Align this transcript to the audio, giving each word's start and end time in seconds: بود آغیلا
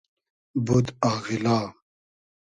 بود 0.65 0.87
آغیلا 1.09 1.59